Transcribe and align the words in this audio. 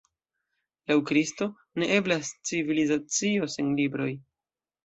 Laŭ 0.91 0.95
Kristo, 1.09 1.47
ne 1.83 1.89
eblas 1.97 2.31
civilizacio 2.51 3.51
sen 3.59 3.73
libroj. 3.83 4.13